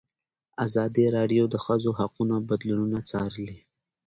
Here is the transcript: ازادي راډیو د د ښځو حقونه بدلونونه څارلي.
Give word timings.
ازادي 0.65 1.05
راډیو 1.17 1.43
د 1.49 1.51
د 1.53 1.55
ښځو 1.65 1.91
حقونه 1.99 2.35
بدلونونه 2.49 2.99
څارلي. 3.09 3.57